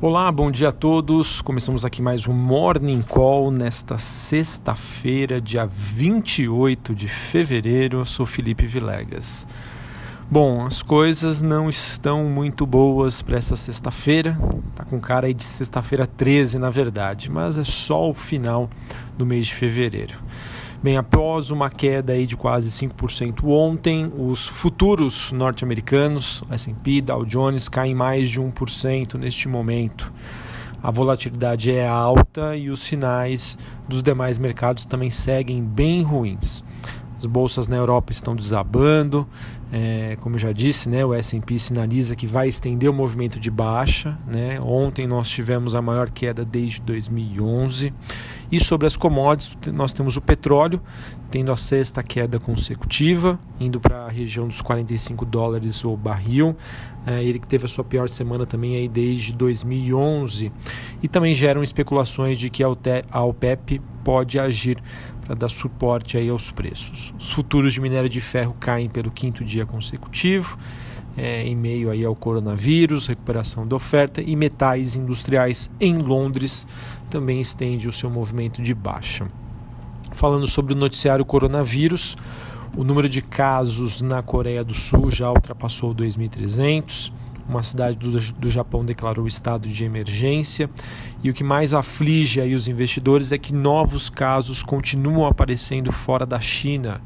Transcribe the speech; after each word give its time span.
Olá, 0.00 0.30
bom 0.30 0.48
dia 0.48 0.68
a 0.68 0.72
todos. 0.72 1.42
Começamos 1.42 1.84
aqui 1.84 2.00
mais 2.00 2.28
um 2.28 2.32
Morning 2.32 3.02
Call 3.02 3.50
nesta 3.50 3.98
sexta-feira, 3.98 5.40
dia 5.40 5.66
28 5.66 6.94
de 6.94 7.08
fevereiro. 7.08 7.98
Eu 7.98 8.04
sou 8.04 8.24
Felipe 8.24 8.64
Vilegas. 8.64 9.44
Bom, 10.30 10.64
as 10.64 10.84
coisas 10.84 11.42
não 11.42 11.68
estão 11.68 12.26
muito 12.26 12.64
boas 12.64 13.22
para 13.22 13.38
essa 13.38 13.56
sexta-feira. 13.56 14.38
Tá 14.72 14.84
com 14.84 15.00
cara 15.00 15.26
aí 15.26 15.34
de 15.34 15.42
sexta-feira 15.42 16.06
13, 16.06 16.60
na 16.60 16.70
verdade, 16.70 17.28
mas 17.28 17.58
é 17.58 17.64
só 17.64 18.08
o 18.08 18.14
final 18.14 18.70
do 19.16 19.26
mês 19.26 19.48
de 19.48 19.54
fevereiro. 19.56 20.14
Bem, 20.80 20.96
após 20.96 21.50
uma 21.50 21.68
queda 21.68 22.12
aí 22.12 22.24
de 22.24 22.36
quase 22.36 22.70
5% 22.70 23.44
ontem, 23.44 24.12
os 24.16 24.46
futuros 24.46 25.32
norte-americanos, 25.32 26.44
S&P, 26.48 27.00
Dow 27.00 27.24
Jones, 27.24 27.68
caem 27.68 27.96
mais 27.96 28.30
de 28.30 28.40
1% 28.40 29.14
neste 29.14 29.48
momento. 29.48 30.12
A 30.80 30.92
volatilidade 30.92 31.72
é 31.72 31.84
alta 31.84 32.54
e 32.54 32.70
os 32.70 32.78
sinais 32.78 33.58
dos 33.88 34.04
demais 34.04 34.38
mercados 34.38 34.86
também 34.86 35.10
seguem 35.10 35.64
bem 35.64 36.02
ruins. 36.02 36.62
As 37.18 37.26
bolsas 37.26 37.66
na 37.66 37.76
Europa 37.76 38.12
estão 38.12 38.36
desabando. 38.36 39.26
É, 39.72 40.16
como 40.20 40.38
já 40.38 40.52
disse, 40.52 40.88
né, 40.88 41.04
o 41.04 41.12
S&P 41.12 41.58
sinaliza 41.58 42.14
que 42.14 42.26
vai 42.26 42.48
estender 42.48 42.88
o 42.88 42.94
movimento 42.94 43.40
de 43.40 43.50
baixa. 43.50 44.16
Né? 44.26 44.60
Ontem 44.60 45.06
nós 45.06 45.28
tivemos 45.28 45.74
a 45.74 45.82
maior 45.82 46.10
queda 46.10 46.44
desde 46.44 46.80
2011. 46.80 47.92
E 48.50 48.60
sobre 48.60 48.86
as 48.86 48.96
commodities, 48.96 49.58
nós 49.74 49.92
temos 49.92 50.16
o 50.16 50.22
petróleo 50.22 50.80
tendo 51.30 51.52
a 51.52 51.56
sexta 51.56 52.02
queda 52.02 52.40
consecutiva, 52.40 53.38
indo 53.60 53.78
para 53.78 54.06
a 54.06 54.08
região 54.08 54.48
dos 54.48 54.62
45 54.62 55.26
dólares 55.26 55.84
o 55.84 55.94
barril. 55.96 56.56
É, 57.06 57.22
ele 57.22 57.38
que 57.38 57.46
teve 57.46 57.64
a 57.66 57.68
sua 57.68 57.84
pior 57.84 58.08
semana 58.08 58.46
também 58.46 58.76
aí 58.76 58.88
desde 58.88 59.32
2011. 59.32 60.52
E 61.02 61.08
também 61.08 61.34
geram 61.34 61.62
especulações 61.62 62.38
de 62.38 62.48
que 62.48 62.62
a 62.62 63.24
OPEP 63.24 63.82
pode 64.02 64.38
agir 64.38 64.78
para 65.28 65.34
dar 65.34 65.50
suporte 65.50 66.16
aí 66.16 66.30
aos 66.30 66.50
preços. 66.50 67.12
Os 67.20 67.30
futuros 67.30 67.74
de 67.74 67.82
minério 67.82 68.08
de 68.08 68.18
ferro 68.18 68.56
caem 68.58 68.88
pelo 68.88 69.10
quinto 69.10 69.44
dia 69.44 69.66
consecutivo, 69.66 70.56
é, 71.18 71.42
em 71.42 71.54
meio 71.54 71.90
aí 71.90 72.02
ao 72.02 72.16
coronavírus, 72.16 73.06
recuperação 73.06 73.68
da 73.68 73.76
oferta 73.76 74.22
e 74.22 74.34
metais 74.34 74.96
industriais 74.96 75.70
em 75.78 75.98
Londres 75.98 76.66
também 77.10 77.40
estende 77.40 77.86
o 77.86 77.92
seu 77.92 78.08
movimento 78.08 78.62
de 78.62 78.72
baixa. 78.72 79.30
Falando 80.12 80.46
sobre 80.46 80.72
o 80.72 80.76
noticiário 80.76 81.26
coronavírus, 81.26 82.16
o 82.74 82.82
número 82.82 83.08
de 83.08 83.20
casos 83.20 84.00
na 84.00 84.22
Coreia 84.22 84.64
do 84.64 84.72
Sul 84.72 85.10
já 85.10 85.30
ultrapassou 85.30 85.94
2.300 85.94 87.12
uma 87.48 87.62
cidade 87.62 87.96
do, 87.96 88.20
do 88.34 88.48
Japão 88.48 88.84
declarou 88.84 89.26
estado 89.26 89.68
de 89.68 89.84
emergência. 89.84 90.68
E 91.22 91.30
o 91.30 91.34
que 91.34 91.42
mais 91.42 91.72
aflige 91.72 92.40
aí 92.40 92.54
os 92.54 92.68
investidores 92.68 93.32
é 93.32 93.38
que 93.38 93.52
novos 93.52 94.10
casos 94.10 94.62
continuam 94.62 95.26
aparecendo 95.26 95.90
fora 95.90 96.26
da 96.26 96.38
China. 96.40 97.00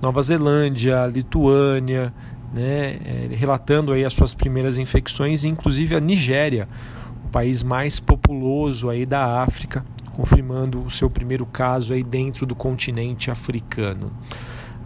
Nova 0.00 0.22
Zelândia, 0.22 1.06
Lituânia, 1.06 2.12
né, 2.52 2.98
é, 3.04 3.28
relatando 3.32 3.92
aí 3.92 4.04
as 4.04 4.14
suas 4.14 4.32
primeiras 4.32 4.78
infecções, 4.78 5.44
inclusive 5.44 5.94
a 5.94 6.00
Nigéria, 6.00 6.68
o 7.24 7.28
país 7.28 7.62
mais 7.62 7.98
populoso 8.00 8.88
aí 8.88 9.04
da 9.04 9.42
África, 9.42 9.84
confirmando 10.12 10.82
o 10.82 10.90
seu 10.90 11.10
primeiro 11.10 11.44
caso 11.44 11.92
aí 11.92 12.02
dentro 12.02 12.46
do 12.46 12.54
continente 12.54 13.30
africano. 13.30 14.12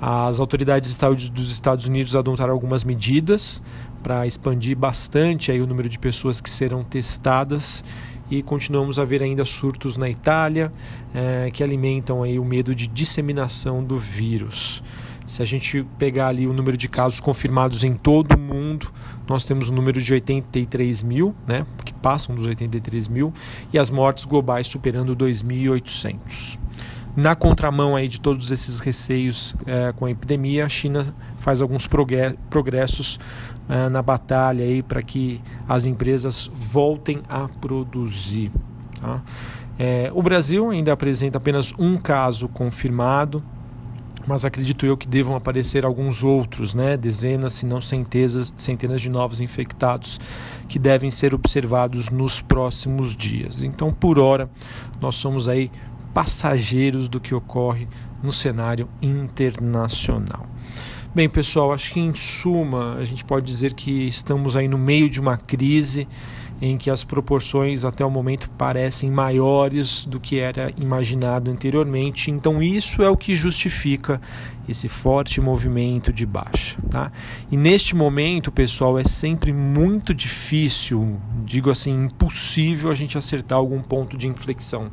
As 0.01 0.39
autoridades 0.39 0.97
dos 1.33 1.51
Estados 1.51 1.87
Unidos 1.87 2.15
adotaram 2.15 2.53
algumas 2.53 2.85
medidas 2.85 3.61
para 4.03 4.27
expandir 4.27 4.77
bastante 4.77 5.51
aí 5.51 5.61
o 5.61 5.67
número 5.67 5.89
de 5.89 5.99
pessoas 5.99 6.41
que 6.41 6.49
serão 6.49 6.85
testadas 6.85 7.83
e 8.31 8.43
continuamos 8.43 8.99
a 8.99 9.05
ver 9.05 9.23
ainda 9.23 9.45
surtos 9.45 9.97
na 9.97 10.09
Itália 10.09 10.73
é, 11.15 11.51
que 11.51 11.65
alimentam 11.65 12.23
aí 12.23 12.39
o 12.39 12.45
medo 12.45 12.75
de 12.75 12.87
disseminação 12.87 13.83
do 13.83 13.99
vírus. 13.99 14.83
Se 15.27 15.43
a 15.43 15.45
gente 15.45 15.85
pegar 15.99 16.29
ali 16.29 16.47
o 16.47 16.53
número 16.55 16.77
de 16.77 16.89
casos 16.89 17.21
confirmados 17.21 17.85
em 17.85 17.95
todo 17.95 18.33
o 18.33 18.39
mundo, 18.39 18.91
nós 19.29 19.45
temos 19.45 19.69
um 19.69 19.75
número 19.75 20.01
de 20.01 20.13
83 20.15 21.03
mil, 21.03 21.35
né, 21.47 21.67
que 21.85 21.93
passam 21.93 22.35
dos 22.35 22.47
83 22.47 23.09
mil, 23.09 23.33
e 23.71 23.79
as 23.79 23.91
mortes 23.91 24.25
globais 24.25 24.69
superando 24.69 25.15
2.800. 25.15 26.59
Na 27.19 27.35
contramão 27.35 27.97
aí 27.97 28.07
de 28.07 28.21
todos 28.21 28.53
esses 28.53 28.79
receios 28.79 29.53
é, 29.67 29.93
com 29.93 30.07
a 30.07 30.11
epidemia, 30.13 30.65
a 30.65 30.69
China 30.69 31.13
faz 31.39 31.61
alguns 31.61 31.85
progressos 32.49 33.19
é, 33.69 33.89
na 33.89 34.01
batalha 34.01 34.65
aí 34.65 34.85
para 34.85 35.03
que 35.03 35.41
as 35.69 35.85
empresas 35.85 36.49
voltem 36.55 37.21
a 37.29 37.49
produzir. 37.49 38.53
Tá? 39.01 39.21
É, 39.77 40.13
o 40.15 40.23
Brasil 40.23 40.71
ainda 40.71 40.93
apresenta 40.93 41.39
apenas 41.39 41.75
um 41.77 41.97
caso 41.97 42.47
confirmado, 42.47 43.43
mas 44.25 44.45
acredito 44.45 44.87
eu 44.87 44.97
que 44.97 45.09
devam 45.09 45.35
aparecer 45.35 45.85
alguns 45.85 46.23
outros, 46.23 46.73
né? 46.73 46.97
dezenas, 46.97 47.55
se 47.55 47.67
não 47.67 47.81
centenas, 47.81 48.53
centenas 48.57 49.03
de 49.03 49.09
novos 49.09 49.41
infectados 49.41 50.21
que 50.69 50.79
devem 50.79 51.11
ser 51.11 51.35
observados 51.35 52.11
nos 52.11 52.41
próximos 52.41 53.17
dias. 53.17 53.61
Então, 53.65 53.93
por 53.93 54.21
hora, 54.21 54.49
nós 55.01 55.17
somos 55.17 55.49
aí 55.49 55.69
passageiros 56.19 57.07
do 57.07 57.21
que 57.21 57.33
ocorre 57.33 57.87
no 58.21 58.33
cenário 58.33 58.89
internacional. 59.01 60.49
Bem, 61.15 61.29
pessoal, 61.29 61.73
acho 61.73 61.93
que 61.93 62.01
em 62.01 62.13
suma 62.13 62.97
a 62.97 63.05
gente 63.05 63.25
pode 63.25 63.47
dizer 63.47 63.73
que 63.73 64.09
estamos 64.09 64.57
aí 64.57 64.67
no 64.67 64.77
meio 64.77 65.09
de 65.09 65.21
uma 65.21 65.37
crise 65.37 66.09
em 66.61 66.77
que 66.77 66.91
as 66.91 67.05
proporções 67.05 67.85
até 67.85 68.05
o 68.05 68.11
momento 68.11 68.51
parecem 68.51 69.13
maiores 69.13 70.05
do 70.07 70.19
que 70.19 70.41
era 70.41 70.73
imaginado 70.77 71.53
anteriormente. 71.53 72.33
Então 72.33 72.61
isso 72.61 73.01
é 73.01 73.09
o 73.09 73.17
que 73.17 73.37
justifica 73.37 74.21
esse 74.69 74.89
forte 74.89 75.41
movimento 75.41 76.13
de 76.13 76.27
baixa, 76.27 76.77
tá? 76.91 77.13
E 77.49 77.57
neste 77.57 77.95
momento, 77.95 78.51
pessoal, 78.51 78.99
é 78.99 79.05
sempre 79.05 79.53
muito 79.53 80.13
difícil, 80.13 81.17
digo 81.45 81.71
assim, 81.71 82.07
impossível 82.07 82.91
a 82.91 82.95
gente 82.97 83.17
acertar 83.17 83.57
algum 83.57 83.81
ponto 83.81 84.17
de 84.17 84.27
inflexão. 84.27 84.91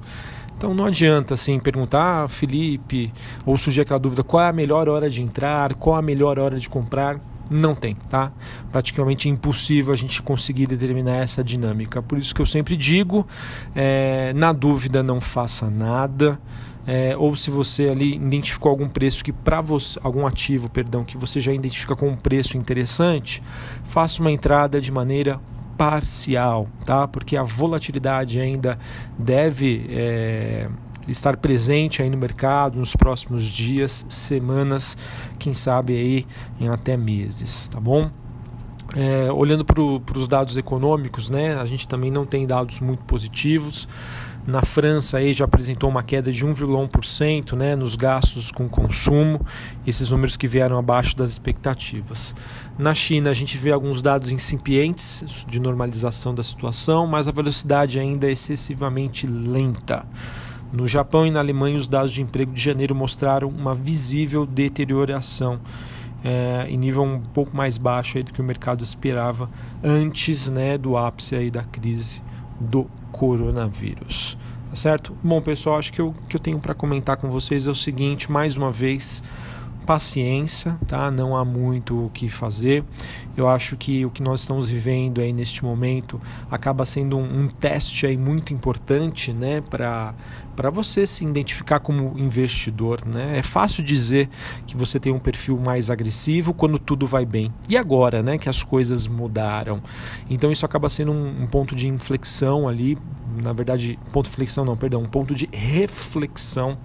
Então 0.58 0.74
não 0.74 0.86
adianta 0.86 1.34
assim 1.34 1.60
perguntar, 1.60 2.24
ah, 2.24 2.28
Felipe, 2.28 3.12
ou 3.46 3.58
surgir 3.58 3.82
aquela 3.82 4.00
dúvida, 4.00 4.24
qual 4.24 4.44
é 4.44 4.50
a 4.50 4.54
melhor 4.54 4.88
hora 4.88 5.10
de 5.10 5.22
entrar, 5.22 5.74
qual 5.76 5.96
a 5.96 6.02
melhor 6.02 6.40
hora 6.40 6.60
de 6.60 6.70
comprar. 6.70 7.20
Não 7.48 7.76
tem, 7.76 7.96
tá? 8.10 8.32
Praticamente 8.72 9.30
impossível 9.30 9.94
a 9.94 9.96
gente 9.96 10.20
conseguir 10.20 10.66
determinar 10.66 11.18
essa 11.18 11.44
dinâmica. 11.44 12.02
Por 12.02 12.18
isso 12.18 12.34
que 12.34 12.42
eu 12.42 12.46
sempre 12.46 12.76
digo, 12.76 13.28
é, 13.76 14.34
na 14.34 14.52
dúvida 14.52 15.04
não 15.04 15.22
faça 15.22 15.70
nada. 15.70 16.40
É, 16.88 17.16
ou 17.18 17.36
se 17.36 17.50
você 17.50 17.90
ali 17.90 18.16
identificou 18.16 18.70
algum 18.70 18.88
preço 18.88 19.24
que 19.24 19.32
para 19.32 19.60
você, 19.62 20.00
algum 20.04 20.26
ativo, 20.26 20.70
perdão, 20.70 21.04
que 21.04 21.18
você 21.18 21.40
já 21.40 21.52
identifica 21.52 21.96
com 21.96 22.10
um 22.10 22.16
preço 22.16 22.58
interessante, 22.58 23.42
faça 23.84 24.22
uma 24.22 24.32
entrada 24.32 24.80
de 24.80 24.92
maneira 24.92 25.40
parcial, 25.78 26.68
tá? 26.86 27.08
Porque 27.08 27.36
a 27.38 27.44
volatilidade 27.44 28.40
ainda 28.40 28.78
deve 29.18 29.86
é, 29.90 30.70
estar 31.08 31.38
presente 31.38 32.02
aí 32.02 32.10
no 32.10 32.18
mercado 32.18 32.78
nos 32.78 32.96
próximos 32.96 33.44
dias, 33.48 34.06
semanas, 34.10 34.98
quem 35.38 35.54
sabe 35.54 35.94
aí 35.94 36.28
em 36.60 36.70
até 36.70 36.98
meses, 36.98 37.68
tá 37.68 37.80
bom? 37.80 38.10
É, 38.96 39.32
olhando 39.32 39.66
para 39.66 39.82
os 39.82 40.28
dados 40.28 40.58
econômicos, 40.58 41.30
né, 41.30 41.56
a 41.56 41.66
gente 41.66 41.88
também 41.88 42.12
não 42.12 42.26
tem 42.26 42.46
dados 42.48 42.80
muito 42.80 43.04
positivos. 43.04 43.88
Na 44.48 44.62
França 44.62 45.18
aí 45.18 45.34
já 45.34 45.46
apresentou 45.46 45.90
uma 45.90 46.04
queda 46.04 46.32
de 46.32 46.46
1,1% 46.46 47.54
né, 47.54 47.76
nos 47.76 47.96
gastos 47.96 48.52
com 48.52 48.70
consumo, 48.70 49.44
esses 49.88 50.12
números 50.12 50.38
que 50.38 50.48
vieram 50.48 50.78
abaixo 50.78 51.18
das 51.18 51.32
expectativas. 51.32 52.36
Na 52.78 52.94
China 52.94 53.32
a 53.32 53.34
gente 53.34 53.58
vê 53.58 53.72
alguns 53.72 54.04
dados 54.04 54.32
incipientes 54.32 55.46
de 55.50 55.60
normalização 55.60 56.36
da 56.36 56.44
situação, 56.44 57.08
mas 57.08 57.28
a 57.28 57.32
velocidade 57.32 58.00
ainda 58.00 58.28
é 58.28 58.34
excessivamente 58.34 59.26
lenta. 59.26 60.06
No 60.72 60.88
Japão 60.88 61.26
e 61.26 61.32
na 61.32 61.40
Alemanha, 61.40 61.78
os 61.78 61.88
dados 61.88 62.12
de 62.12 62.22
emprego 62.22 62.52
de 62.52 62.62
janeiro 62.62 62.94
mostraram 62.94 63.48
uma 63.48 63.74
visível 63.74 64.46
deterioração 64.46 65.60
é, 66.24 66.66
em 66.70 66.78
nível 66.78 67.04
um 67.04 67.22
pouco 67.22 67.56
mais 67.56 67.78
baixo 67.78 68.22
do 68.24 68.34
que 68.34 68.42
o 68.42 68.44
mercado 68.44 68.84
esperava 68.84 69.50
antes 69.84 70.50
né, 70.50 70.78
do 70.78 70.98
ápice 70.98 71.36
aí 71.36 71.50
da 71.50 71.64
crise 71.64 72.22
do 72.60 72.90
coronavírus. 73.16 74.38
Tá 74.70 74.76
certo? 74.76 75.16
Bom, 75.24 75.42
pessoal, 75.42 75.78
acho 75.78 75.94
que 75.94 76.02
o 76.02 76.14
que 76.28 76.36
eu 76.36 76.40
tenho 76.40 76.60
para 76.60 76.74
comentar 76.74 77.16
com 77.16 77.30
vocês 77.30 77.66
é 77.66 77.72
o 77.72 77.76
seguinte: 77.76 78.30
mais 78.30 78.58
uma 78.58 78.72
vez, 78.74 79.24
paciência, 79.86 80.78
tá? 80.86 81.10
Não 81.10 81.38
há 81.38 81.46
muito 81.46 82.08
o 82.08 82.10
que 82.10 82.28
fazer. 82.28 82.84
Eu 83.38 83.48
acho 83.48 83.78
que 83.78 84.06
o 84.06 84.10
que 84.10 84.22
nós 84.22 84.42
estamos 84.42 84.70
vivendo 84.70 85.22
aí 85.22 85.32
neste 85.32 85.64
momento 85.64 86.20
acaba 86.52 86.84
sendo 86.86 87.18
um, 87.18 87.44
um 87.44 87.48
teste 87.48 88.06
aí 88.06 88.18
muito 88.18 88.54
importante, 88.54 89.32
né, 89.32 89.62
para 89.62 90.14
para 90.56 90.70
você 90.70 91.06
se 91.06 91.24
identificar 91.24 91.80
como 91.80 92.18
investidor. 92.18 93.06
Né? 93.06 93.38
É 93.38 93.44
fácil 93.44 93.84
dizer 93.84 94.30
que 94.66 94.76
você 94.76 95.00
tem 95.00 95.12
um 95.12 95.20
perfil 95.20 95.58
mais 95.58 95.90
agressivo 95.90 96.54
quando 96.54 96.80
tudo 96.80 97.06
vai 97.06 97.26
bem. 97.26 97.52
E 97.70 97.78
agora, 97.78 98.24
né, 98.24 98.38
que 98.38 98.50
as 98.50 98.64
coisas 98.64 99.08
mudaram? 99.08 99.82
Então 100.30 100.52
isso 100.52 100.66
acaba 100.66 100.90
sendo 100.90 101.12
um, 101.12 101.44
um 101.44 101.48
ponto 101.48 101.76
de 101.76 101.88
inflexão 101.88 102.68
ali, 102.68 102.98
na 103.44 103.54
verdade, 103.54 104.00
ponto 104.12 104.26
de 104.26 104.32
inflexão 104.32 104.66
não, 104.66 104.78
perdão, 104.78 105.02
um 105.02 105.08
ponto 105.08 105.36
de 105.36 105.50
reflexão 105.52 106.78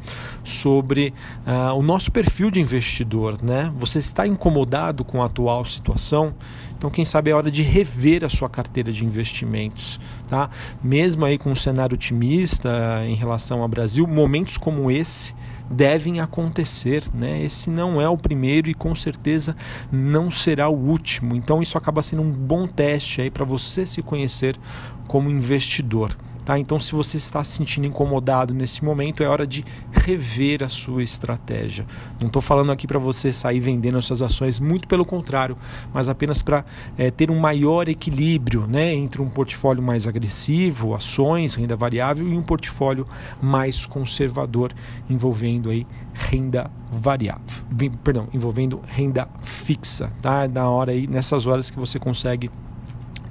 sobre 0.43 1.15
uh, 1.47 1.75
o 1.75 1.83
nosso 1.83 2.11
perfil 2.11 2.51
de 2.51 2.61
investidor. 2.61 3.39
Né? 3.43 3.73
Você 3.79 3.99
está 3.99 4.27
incomodado 4.27 5.05
com 5.05 5.23
a 5.23 5.27
atual 5.27 5.65
situação? 5.65 6.35
Então, 6.81 6.89
quem 6.89 7.05
sabe 7.05 7.31
é 7.31 7.35
hora 7.35 7.51
de 7.51 7.63
rever 7.63 8.25
a 8.25 8.29
sua 8.31 8.49
carteira 8.49 8.91
de 8.91 9.05
investimentos, 9.05 10.01
tá? 10.31 10.49
Mesmo 10.83 11.27
aí 11.27 11.37
com 11.37 11.51
um 11.51 11.55
cenário 11.55 11.93
otimista 11.93 13.05
em 13.07 13.15
relação 13.15 13.61
ao 13.61 13.69
Brasil, 13.69 14.07
momentos 14.07 14.57
como 14.57 14.91
esse 14.91 15.35
devem 15.71 16.21
acontecer, 16.21 17.05
né? 17.13 17.45
Esse 17.45 17.69
não 17.69 18.01
é 18.01 18.09
o 18.09 18.17
primeiro 18.17 18.71
e 18.71 18.73
com 18.73 18.95
certeza 18.95 19.55
não 19.93 20.31
será 20.31 20.71
o 20.71 20.75
último. 20.75 21.37
Então, 21.37 21.61
isso 21.61 21.77
acaba 21.77 22.03
sendo 22.03 22.23
um 22.23 22.31
bom 22.31 22.67
teste 22.67 23.21
aí 23.21 23.31
para 23.31 23.45
você 23.45 23.85
se 23.85 24.01
conhecer 24.01 24.59
como 25.07 25.29
investidor. 25.29 26.17
Tá? 26.51 26.59
Então, 26.59 26.81
se 26.81 26.91
você 26.91 27.17
está 27.17 27.45
se 27.45 27.59
sentindo 27.59 27.87
incomodado 27.87 28.53
nesse 28.53 28.85
momento, 28.85 29.23
é 29.23 29.29
hora 29.29 29.47
de 29.47 29.65
rever 29.93 30.65
a 30.65 30.69
sua 30.69 31.01
estratégia. 31.01 31.87
Não 32.19 32.27
estou 32.27 32.43
falando 32.43 32.73
aqui 32.73 32.89
para 32.89 32.99
você 32.99 33.33
sair 33.33 33.61
vendendo 33.61 33.97
as 33.97 34.05
suas 34.05 34.21
ações, 34.21 34.59
muito 34.59 34.89
pelo 34.89 35.05
contrário, 35.05 35.57
mas 35.95 36.09
apenas 36.09 36.43
para 36.43 36.65
é, 36.99 37.09
ter 37.09 37.31
um 37.31 37.39
maior 37.39 37.89
equilíbrio 37.89 38.67
né, 38.67 38.93
entre 38.93 39.23
um 39.23 39.29
portfólio 39.29 39.81
mais 39.81 40.09
agressivo, 40.09 40.93
ações, 40.93 41.55
renda 41.55 41.77
variável, 41.77 42.27
e 42.27 42.37
um 42.37 42.43
portfólio 42.43 43.07
mais 43.41 43.87
conservador, 43.87 44.73
envolvendo 45.09 45.71
aí 45.71 45.87
renda 46.13 46.69
variável, 46.91 47.63
perdão, 48.03 48.27
envolvendo 48.35 48.81
renda 48.89 49.29
fixa. 49.41 50.11
Tá? 50.21 50.49
Na 50.49 50.69
hora 50.69 50.91
aí, 50.91 51.07
nessas 51.07 51.47
horas 51.47 51.71
que 51.71 51.79
você 51.79 52.01
consegue 52.01 52.51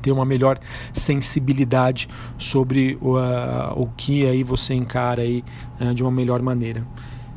ter 0.01 0.12
uma 0.12 0.25
melhor 0.25 0.60
sensibilidade 0.94 2.07
sobre 2.38 2.98
o, 3.01 3.18
uh, 3.18 3.74
o 3.75 3.88
que 3.96 4.25
aí 4.25 4.44
você 4.44 4.74
encara 4.74 5.22
aí 5.22 5.44
uh, 5.80 5.94
de 5.94 6.04
uma 6.04 6.12
melhor 6.12 6.42
maneira. 6.42 6.86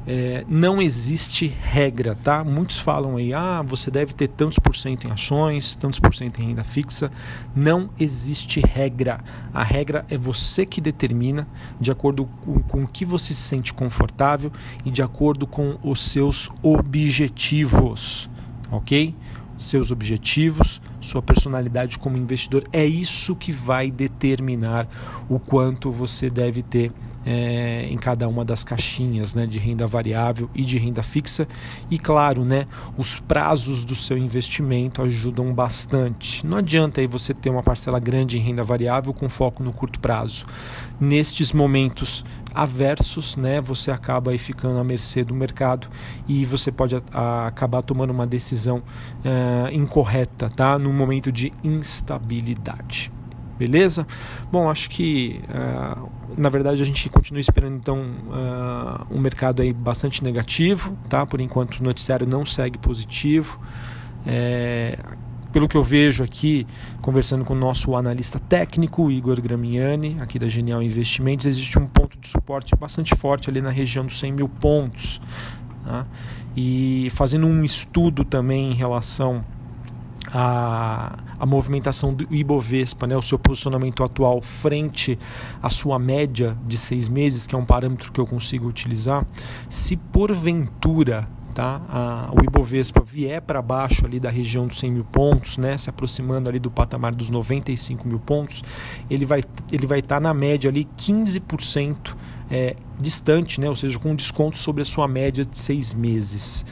É, 0.05 0.45
não 0.49 0.83
existe 0.83 1.47
regra, 1.47 2.17
tá? 2.17 2.43
Muitos 2.43 2.79
falam 2.79 3.17
aí, 3.17 3.33
ah, 3.33 3.63
você 3.63 3.89
deve 3.89 4.13
ter 4.13 4.27
tantos 4.27 4.59
por 4.59 4.75
cento 4.75 5.07
em 5.07 5.13
ações, 5.13 5.77
tantos 5.77 6.01
por 6.01 6.13
cento 6.13 6.41
em 6.41 6.49
renda 6.49 6.65
fixa. 6.65 7.11
Não 7.55 7.89
existe 8.01 8.61
regra. 8.61 9.21
A 9.55 9.63
regra 9.63 10.05
é 10.11 10.19
você 10.19 10.67
que 10.67 10.81
determina, 10.81 11.47
de 11.81 11.93
acordo 11.93 12.25
com, 12.45 12.61
com 12.63 12.83
o 12.83 12.89
que 12.89 13.05
você 13.05 13.33
se 13.33 13.43
sente 13.43 13.73
confortável 13.73 14.51
e 14.85 14.91
de 14.91 15.03
acordo 15.03 15.47
com 15.47 15.79
os 15.85 16.03
seus 16.03 16.51
objetivos, 16.63 18.29
ok? 18.73 19.15
seus 19.63 19.91
objetivos, 19.91 20.81
sua 21.07 21.23
personalidade 21.23 21.99
como 21.99 22.17
investidor. 22.17 22.65
É 22.73 22.85
isso 22.85 23.35
que 23.37 23.53
vai 23.53 23.91
determinar 23.91 24.89
o 25.29 25.39
quanto 25.39 25.91
você 25.91 26.31
deve 26.31 26.63
ter 26.63 26.93
é, 27.25 27.87
em 27.91 27.97
cada 27.97 28.29
uma 28.29 28.45
das 28.45 28.65
caixinhas 28.65 29.35
né, 29.35 29.47
de 29.47 29.59
renda 29.59 29.87
variável 29.87 30.51
e 30.55 30.63
de 30.65 30.79
renda 30.79 31.03
fixa. 31.03 31.47
E 31.91 31.99
claro, 31.99 32.45
né, 32.45 32.67
os 32.97 33.21
prazos 33.21 33.85
do 33.85 33.95
seu 33.95 34.17
investimento 34.19 35.03
ajudam 35.03 35.53
bastante. 35.53 36.47
Não 36.47 36.59
adianta 36.59 37.01
aí 37.01 37.07
você 37.07 37.33
ter 37.33 37.51
uma 37.51 37.63
parcela 37.63 37.99
grande 37.99 38.39
em 38.39 38.43
renda 38.43 38.63
variável 38.63 39.13
com 39.13 39.29
foco 39.29 39.63
no 39.63 39.73
curto 39.73 40.01
prazo. 40.01 40.47
Nestes 41.01 41.53
momentos 41.53 42.25
aversos, 42.55 43.37
né, 43.37 43.61
você 43.61 43.91
acaba 43.91 44.31
aí 44.31 44.39
ficando 44.39 44.79
à 44.79 44.85
mercê 44.85 45.25
do 45.25 45.35
mercado 45.35 45.89
e 46.29 46.45
você 46.45 46.71
pode 46.71 46.97
a, 46.97 47.03
a, 47.13 47.47
acabar 47.47 47.83
tomando 47.83 48.11
uma 48.11 48.27
decisão 48.27 48.79
uh, 48.79 49.73
incorreta, 49.73 50.51
tá? 50.51 50.79
Num 50.79 50.93
momento 50.93 51.33
de 51.33 51.53
instabilidade. 51.65 53.11
Beleza? 53.59 54.07
Bom, 54.51 54.69
acho 54.71 54.91
que 54.91 55.41
uh, 55.49 56.09
na 56.37 56.49
verdade 56.49 56.83
a 56.83 56.85
gente 56.85 57.09
continua 57.09 57.41
esperando 57.41 57.77
então 57.77 57.99
uh, 58.01 59.07
um 59.15 59.21
mercado 59.21 59.63
aí 59.63 59.73
bastante 59.73 60.25
negativo, 60.25 60.97
tá? 61.09 61.25
Por 61.27 61.41
enquanto 61.41 61.79
o 61.79 61.85
noticiário 61.85 62.27
não 62.27 62.45
segue 62.45 62.79
positivo. 62.79 63.61
É, 64.27 64.99
pelo 65.53 65.69
que 65.69 65.77
eu 65.77 65.83
vejo 65.83 66.25
aqui, 66.25 66.67
conversando 67.03 67.45
com 67.45 67.53
o 67.53 67.57
nosso 67.57 67.95
analista 67.95 68.39
técnico, 68.39 69.11
Igor 69.11 69.41
Gramiani, 69.41 70.17
aqui 70.19 70.39
da 70.39 70.49
Genial 70.49 70.83
Investimentos, 70.83 71.45
existe 71.45 71.79
um 71.79 71.87
ponto 71.87 72.19
de 72.19 72.27
suporte 72.27 72.75
bastante 72.75 73.15
forte 73.15 73.51
ali 73.51 73.61
na 73.61 73.71
região 73.71 74.07
dos 74.07 74.19
100 74.19 74.33
mil 74.33 74.49
pontos. 74.49 75.21
Tá? 75.85 76.07
E 76.57 77.09
fazendo 77.11 77.47
um 77.47 77.63
estudo 77.65 78.25
também 78.25 78.73
em 78.73 78.75
relação 78.75 79.45
à, 80.33 81.19
à 81.39 81.47
movimentação 81.47 82.15
do 82.15 82.27
Ibovespa, 82.35 83.07
né, 83.07 83.17
o 83.17 83.23
seu 83.23 83.39
posicionamento 83.39 84.03
atual 84.03 84.41
frente 84.41 85.19
à 85.63 85.69
sua 85.69 85.99
média 85.99 86.57
de 86.67 86.77
seis 86.77 87.09
meses, 87.09 87.47
que 87.47 87.55
é 87.55 87.59
um 87.59 87.65
parâmetro 87.65 88.13
que 88.13 88.21
eu 88.21 88.27
consigo 88.27 88.67
utilizar, 88.69 89.27
se 89.69 89.97
porventura 89.97 91.29
tá? 91.53 91.83
A, 91.89 92.31
o 92.33 92.43
Ibovespa 92.45 93.03
vier 93.05 93.41
para 93.41 93.61
baixo 93.63 94.05
ali 94.05 94.19
da 94.19 94.31
região 94.31 94.67
dos 94.67 94.79
100 94.79 94.91
mil 94.91 95.05
pontos, 95.05 95.59
né? 95.59 95.77
se 95.79 95.89
aproximando 95.89 96.49
ali 96.49 96.59
do 96.59 96.71
patamar 96.71 97.15
dos 97.15 97.31
95 97.31 98.09
mil 98.09 98.19
pontos, 98.19 98.63
ele 99.09 99.25
vai 99.25 99.43
ele 99.71 99.87
vai 99.87 100.01
estar 100.01 100.17
tá 100.17 100.21
na 100.21 100.35
média 100.35 100.71
ali 100.71 100.89
15% 100.99 102.17
é, 102.51 102.77
distante, 103.01 103.61
né? 103.61 103.69
ou 103.69 103.77
seja, 103.77 103.99
com 103.99 104.15
desconto 104.15 104.57
sobre 104.57 104.83
a 104.83 104.85
sua 104.85 105.07
média 105.07 105.45
de 105.45 105.59
seis 105.59 105.95
meses. 105.95 106.65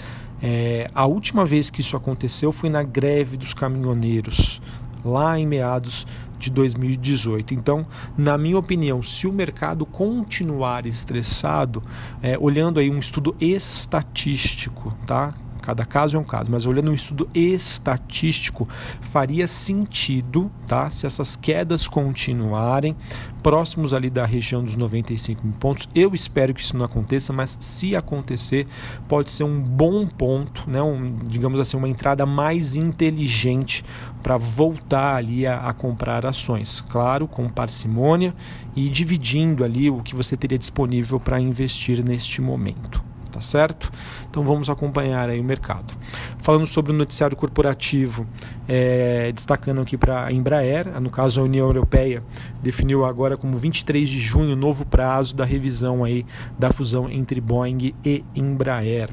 É, 0.43 0.87
a 0.95 1.07
última 1.07 1.45
vez 1.45 1.71
que 1.71 1.81
isso 1.81 1.97
aconteceu 1.97 2.53
foi 2.53 2.71
na 2.71 2.83
greve 2.83 3.37
dos 3.37 3.53
caminhoneiros, 3.53 4.61
lá 5.05 5.39
em 5.39 5.47
meados 5.47 6.07
de 6.39 6.51
2018. 6.51 7.55
Então, 7.55 7.87
na 8.17 8.39
minha 8.39 8.59
opinião, 8.59 9.03
se 9.03 9.27
o 9.27 9.33
mercado 9.33 9.85
continuar 9.85 10.87
estressado, 10.87 11.83
é, 12.23 12.39
olhando 12.39 12.81
aí 12.81 12.91
um 12.91 12.99
estudo 12.99 13.37
estatístico, 13.41 14.97
tá? 15.07 15.35
Cada 15.61 15.85
caso 15.85 16.17
é 16.17 16.21
um 16.21 16.25
caso, 16.25 16.51
mas 16.51 16.67
olhando 16.67 16.91
um 16.91 16.95
estudo 16.95 17.29
estatístico, 17.35 18.69
faria 19.01 19.47
sentido, 19.47 20.51
tá? 20.67 20.89
Se 20.91 21.07
essas 21.07 21.37
quedas 21.37 21.87
continuarem 21.87 22.97
próximos 23.43 23.93
ali 23.93 24.11
da 24.11 24.27
região 24.27 24.63
dos 24.63 24.77
95 24.77 25.45
mil 25.45 25.55
pontos, 25.55 25.89
eu 25.95 26.15
espero 26.15 26.53
que 26.53 26.61
isso 26.61 26.77
não 26.77 26.85
aconteça, 26.85 27.33
mas 27.33 27.57
se 27.61 27.97
acontecer, 27.97 28.67
pode 29.09 29.31
ser 29.31 29.45
um 29.45 29.61
bom 29.61 30.07
ponto, 30.07 30.69
né? 30.69 30.83
Um, 30.83 31.17
digamos 31.25 31.59
assim, 31.59 31.77
uma 31.77 31.89
entrada 31.89 32.25
mais 32.27 32.75
inteligente 32.75 33.85
para 34.23 34.37
voltar 34.37 35.17
ali 35.17 35.47
a, 35.47 35.69
a 35.69 35.73
comprar 35.73 36.27
ações, 36.27 36.81
claro, 36.81 37.27
com 37.27 37.49
parcimônia 37.49 38.35
e 38.77 38.89
dividindo 38.89 39.65
ali 39.65 39.91
o 39.91 40.03
que 40.03 40.15
você 40.15 40.37
teria 40.37 40.59
disponível 40.59 41.19
para 41.19 41.41
investir 41.41 42.05
neste 42.05 42.41
momento 42.41 43.10
tá 43.41 43.47
certo? 43.47 43.91
Então 44.29 44.45
vamos 44.45 44.69
acompanhar 44.69 45.31
aí 45.31 45.41
o 45.41 45.45
mercado. 45.45 45.95
Falando 46.39 46.67
sobre 46.67 46.93
o 46.93 46.95
noticiário 46.95 47.37
corporativo, 47.37 48.27
é, 48.69 49.33
destacando 49.33 49.81
aqui 49.81 49.97
para 49.97 50.27
a 50.27 50.33
Embraer, 50.33 51.01
no 51.01 51.09
caso 51.09 51.41
a 51.41 51.45
União 51.45 51.67
Europeia 51.67 52.23
definiu 52.63 53.05
agora 53.05 53.37
como 53.37 53.57
23 53.57 54.09
de 54.09 54.19
junho 54.19 54.55
novo 54.55 54.85
prazo 54.85 55.35
da 55.35 55.45
revisão 55.45 56.05
aí 56.05 56.27
da 56.59 56.71
fusão 56.71 57.11
entre 57.11 57.41
Boeing 57.41 57.95
e 58.05 58.23
Embraer. 58.35 59.09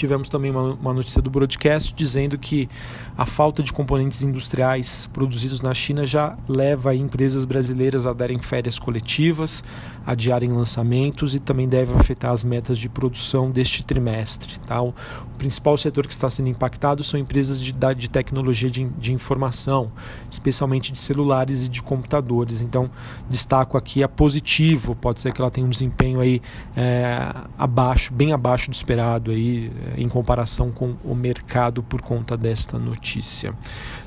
Tivemos 0.00 0.30
também 0.30 0.50
uma 0.50 0.94
notícia 0.94 1.20
do 1.20 1.28
broadcast 1.28 1.94
dizendo 1.94 2.38
que 2.38 2.70
a 3.18 3.26
falta 3.26 3.62
de 3.62 3.70
componentes 3.70 4.22
industriais 4.22 5.06
produzidos 5.12 5.60
na 5.60 5.74
China 5.74 6.06
já 6.06 6.38
leva 6.48 6.94
empresas 6.94 7.44
brasileiras 7.44 8.06
a 8.06 8.14
darem 8.14 8.38
férias 8.38 8.78
coletivas, 8.78 9.62
adiarem 10.06 10.50
lançamentos 10.52 11.34
e 11.34 11.40
também 11.40 11.68
deve 11.68 11.92
afetar 11.94 12.32
as 12.32 12.44
metas 12.44 12.78
de 12.78 12.88
produção 12.88 13.50
deste 13.50 13.84
trimestre. 13.84 14.58
Tá? 14.60 14.80
O 14.82 14.94
principal 15.38 15.76
setor 15.76 16.06
que 16.06 16.12
está 16.12 16.28
sendo 16.28 16.48
impactado 16.48 17.02
são 17.04 17.18
empresas 17.18 17.60
de, 17.60 17.74
de 17.96 18.10
tecnologia 18.10 18.70
de, 18.70 18.84
de 18.84 19.12
informação, 19.12 19.90
especialmente 20.30 20.92
de 20.92 20.98
celulares 20.98 21.66
e 21.66 21.68
de 21.68 21.82
computadores. 21.82 22.62
Então, 22.62 22.90
destaco 23.28 23.76
aqui 23.76 24.02
a 24.02 24.08
positivo, 24.08 24.94
pode 24.94 25.20
ser 25.20 25.32
que 25.32 25.40
ela 25.40 25.50
tenha 25.50 25.66
um 25.66 25.70
desempenho 25.70 26.20
aí 26.20 26.40
é, 26.76 27.34
abaixo, 27.58 28.12
bem 28.12 28.32
abaixo 28.32 28.70
do 28.70 28.74
esperado 28.74 29.30
aí, 29.30 29.70
em 29.96 30.08
comparação 30.08 30.70
com 30.70 30.94
o 31.04 31.14
mercado 31.14 31.82
por 31.82 32.00
conta 32.00 32.36
desta 32.36 32.78
notícia. 32.78 33.54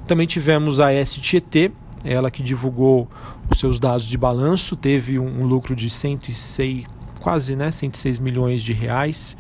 Também 0.06 0.28
tivemos 0.28 0.80
a 0.80 0.90
STT, 1.04 1.72
ela 2.04 2.30
que 2.30 2.44
divulgou 2.44 3.08
os 3.50 3.60
seus 3.60 3.80
dados 3.80 4.06
de 4.08 4.18
balanço, 4.18 4.76
teve 4.76 5.20
um, 5.20 5.46
lucro 5.46 5.76
de 5.76 5.90
106, 5.90 6.86
quase 7.20 7.56
né, 7.56 7.72
106 7.72 8.20
milhões 8.20 8.62
de 8.62 8.74
reais, 8.74 9.38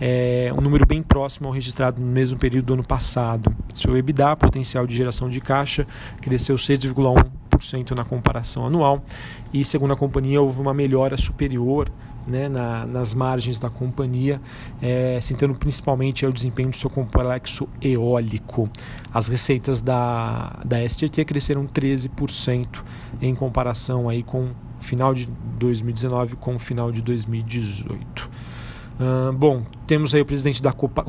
é, 0.00 0.52
um 0.56 0.60
número 0.60 0.86
bem 0.86 1.02
próximo 1.02 1.48
ao 1.48 1.54
registrado 1.54 2.00
no 2.00 2.06
mesmo 2.06 2.38
período 2.38 2.66
do 2.66 2.74
ano 2.74 2.84
passado. 2.84 3.54
Seu 3.72 3.96
EBITDA, 3.96 4.36
potencial 4.36 4.86
de 4.86 4.94
geração 4.94 5.28
de 5.28 5.40
caixa, 5.40 5.86
cresceu 6.20 6.56
6,1% 6.56 7.92
na 7.92 8.04
comparação 8.04 8.66
anual 8.66 9.02
e, 9.52 9.64
segundo 9.64 9.92
a 9.92 9.96
companhia, 9.96 10.40
houve 10.40 10.60
uma 10.60 10.74
melhora 10.74 11.16
superior 11.16 11.88
né, 12.26 12.48
na, 12.48 12.86
nas 12.86 13.14
margens 13.14 13.58
da 13.58 13.70
companhia, 13.70 14.40
é, 14.80 15.18
sentando 15.20 15.54
principalmente 15.54 16.24
o 16.26 16.32
desempenho 16.32 16.70
do 16.70 16.76
seu 16.76 16.90
complexo 16.90 17.68
eólico. 17.80 18.68
As 19.12 19.28
receitas 19.28 19.80
da, 19.80 20.60
da 20.64 20.86
STT 20.88 21.24
cresceram 21.24 21.66
13% 21.66 22.82
em 23.20 23.34
comparação 23.34 24.08
aí 24.08 24.22
com 24.22 24.50
final 24.80 25.14
de 25.14 25.28
2019 25.58 26.36
com 26.36 26.56
o 26.56 26.58
final 26.58 26.90
de 26.90 27.00
2018. 27.00 28.30
Uh, 29.00 29.32
bom, 29.32 29.62
temos 29.86 30.14
aí 30.14 30.20
o 30.20 30.26
presidente 30.26 30.62
da 30.62 30.72
Copa, 30.72 31.02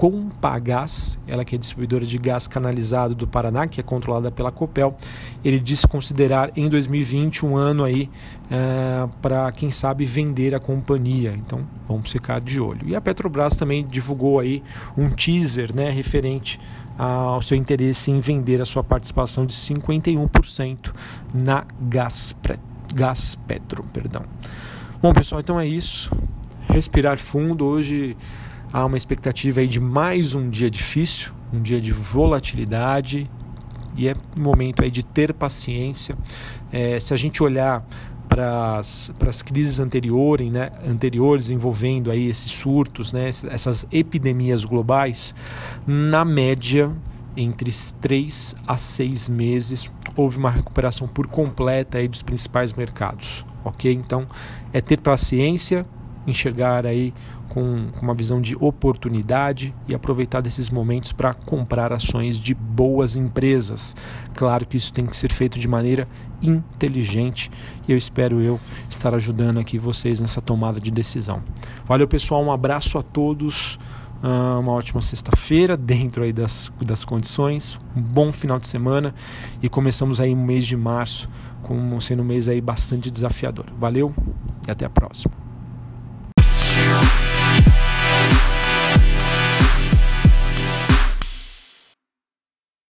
Compagás, 0.00 1.20
ela 1.28 1.44
que 1.44 1.54
é 1.54 1.58
distribuidora 1.58 2.06
de 2.06 2.16
gás 2.16 2.48
canalizado 2.48 3.14
do 3.14 3.26
Paraná, 3.26 3.66
que 3.66 3.80
é 3.80 3.82
controlada 3.82 4.30
pela 4.30 4.50
Copel, 4.50 4.96
ele 5.44 5.58
disse 5.58 5.86
considerar 5.86 6.50
em 6.56 6.70
2020 6.70 7.44
um 7.44 7.54
ano 7.54 7.84
aí 7.84 8.08
uh, 8.46 9.10
para 9.20 9.52
quem 9.52 9.70
sabe 9.70 10.06
vender 10.06 10.54
a 10.54 10.58
companhia. 10.58 11.34
Então 11.36 11.66
vamos 11.86 12.10
ficar 12.10 12.40
de 12.40 12.58
olho. 12.58 12.88
E 12.88 12.96
a 12.96 13.00
Petrobras 13.02 13.58
também 13.58 13.86
divulgou 13.86 14.40
aí 14.40 14.62
um 14.96 15.10
teaser, 15.10 15.76
né, 15.76 15.90
referente 15.90 16.58
ao 16.96 17.42
seu 17.42 17.58
interesse 17.58 18.10
em 18.10 18.20
vender 18.20 18.58
a 18.62 18.64
sua 18.64 18.82
participação 18.82 19.44
de 19.44 19.52
51% 19.52 20.94
na 21.34 21.66
Gaspre, 21.78 22.58
Gaspetro, 22.94 23.84
perdão. 23.92 24.22
Bom 25.02 25.12
pessoal, 25.12 25.42
então 25.42 25.60
é 25.60 25.66
isso. 25.66 26.10
Respirar 26.70 27.18
fundo 27.18 27.66
hoje 27.66 28.16
há 28.72 28.84
uma 28.84 28.96
expectativa 28.96 29.60
aí 29.60 29.66
de 29.66 29.80
mais 29.80 30.34
um 30.34 30.48
dia 30.48 30.70
difícil, 30.70 31.32
um 31.52 31.60
dia 31.60 31.80
de 31.80 31.92
volatilidade 31.92 33.28
e 33.96 34.08
é 34.08 34.14
momento 34.36 34.82
aí 34.82 34.90
de 34.90 35.02
ter 35.02 35.32
paciência. 35.34 36.16
É, 36.72 36.98
se 37.00 37.12
a 37.12 37.16
gente 37.16 37.42
olhar 37.42 37.84
para 38.28 38.78
as 38.78 39.42
crises 39.44 39.80
anteriores, 39.80 40.50
né, 40.52 40.70
anteriores 40.86 41.50
envolvendo 41.50 42.10
aí 42.10 42.28
esses 42.28 42.52
surtos, 42.52 43.12
né, 43.12 43.28
essas 43.28 43.86
epidemias 43.90 44.64
globais, 44.64 45.34
na 45.84 46.24
média 46.24 46.94
entre 47.36 47.72
3 48.00 48.56
a 48.66 48.76
6 48.76 49.28
meses 49.28 49.90
houve 50.16 50.38
uma 50.38 50.50
recuperação 50.50 51.08
por 51.08 51.26
completa 51.26 51.98
aí 51.98 52.06
dos 52.06 52.22
principais 52.22 52.72
mercados, 52.72 53.44
ok? 53.64 53.92
Então 53.92 54.26
é 54.72 54.80
ter 54.80 54.98
paciência, 54.98 55.84
enxergar 56.30 56.86
aí 56.86 57.12
com, 57.48 57.88
uma 58.00 58.14
visão 58.14 58.40
de 58.40 58.56
oportunidade 58.58 59.74
e 59.86 59.94
aproveitar 59.94 60.40
desses 60.40 60.70
momentos 60.70 61.12
para 61.12 61.34
comprar 61.34 61.92
ações 61.92 62.38
de 62.38 62.54
boas 62.54 63.16
empresas. 63.16 63.96
Claro 64.34 64.66
que 64.66 64.76
isso 64.76 64.92
tem 64.92 65.04
que 65.04 65.16
ser 65.16 65.32
feito 65.32 65.58
de 65.58 65.68
maneira 65.68 66.08
inteligente 66.40 67.50
e 67.86 67.92
eu 67.92 67.98
espero 67.98 68.40
eu 68.40 68.58
estar 68.88 69.14
ajudando 69.14 69.58
aqui 69.58 69.78
vocês 69.78 70.20
nessa 70.20 70.40
tomada 70.40 70.80
de 70.80 70.90
decisão. 70.90 71.42
Valeu 71.86 72.08
pessoal, 72.08 72.42
um 72.42 72.52
abraço 72.52 72.96
a 72.96 73.02
todos. 73.02 73.78
Ah, 74.22 74.58
uma 74.58 74.72
ótima 74.72 75.00
sexta-feira 75.00 75.76
dentro 75.78 76.22
aí 76.22 76.32
das, 76.32 76.70
das 76.84 77.04
condições, 77.04 77.80
um 77.96 78.02
bom 78.02 78.30
final 78.30 78.60
de 78.60 78.68
semana 78.68 79.14
e 79.62 79.68
começamos 79.68 80.20
aí 80.20 80.32
o 80.32 80.36
mês 80.36 80.66
de 80.66 80.76
março 80.76 81.28
como 81.62 82.00
sendo 82.00 82.22
um 82.22 82.26
mês 82.26 82.48
aí 82.48 82.60
bastante 82.60 83.10
desafiador. 83.10 83.66
Valeu 83.78 84.14
e 84.66 84.70
até 84.70 84.84
a 84.84 84.90
próxima. 84.90 85.39